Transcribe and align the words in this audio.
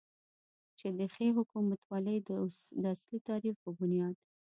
چې 0.77 0.87
د 0.97 0.99
ښې 1.13 1.27
حکومتولې 1.37 2.15
داصلي 2.83 3.19
تعریف 3.27 3.55
په 3.63 3.69
بنیاد 3.77 4.15